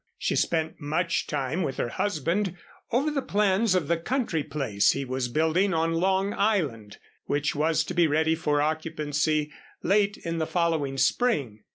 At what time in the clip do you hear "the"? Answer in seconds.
3.11-3.21, 3.87-3.97, 10.39-10.47